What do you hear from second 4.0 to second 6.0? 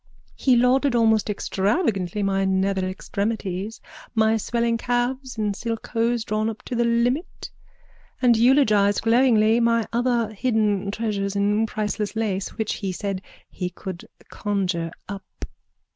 my swelling calves in silk